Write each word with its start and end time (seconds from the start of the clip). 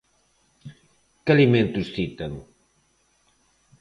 Que 1.23 1.31
alimentos 1.33 1.87
citan? 1.95 2.33